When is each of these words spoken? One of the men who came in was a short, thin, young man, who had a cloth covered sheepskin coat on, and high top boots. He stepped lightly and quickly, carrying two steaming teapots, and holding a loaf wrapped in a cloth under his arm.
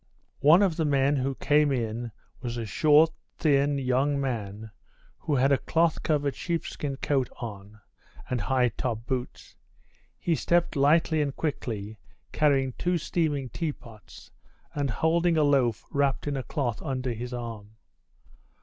One 0.39 0.63
of 0.63 0.77
the 0.77 0.83
men 0.83 1.17
who 1.17 1.35
came 1.35 1.71
in 1.71 2.11
was 2.41 2.57
a 2.57 2.65
short, 2.65 3.11
thin, 3.37 3.77
young 3.77 4.19
man, 4.19 4.71
who 5.19 5.35
had 5.35 5.51
a 5.51 5.59
cloth 5.59 6.01
covered 6.01 6.33
sheepskin 6.35 6.95
coat 6.97 7.29
on, 7.37 7.79
and 8.27 8.41
high 8.41 8.69
top 8.69 9.05
boots. 9.05 9.55
He 10.17 10.33
stepped 10.33 10.75
lightly 10.75 11.21
and 11.21 11.35
quickly, 11.35 11.99
carrying 12.31 12.73
two 12.79 12.97
steaming 12.97 13.49
teapots, 13.49 14.31
and 14.73 14.89
holding 14.89 15.37
a 15.37 15.43
loaf 15.43 15.85
wrapped 15.91 16.25
in 16.25 16.35
a 16.35 16.41
cloth 16.41 16.81
under 16.81 17.13
his 17.13 17.31
arm. 17.31 17.75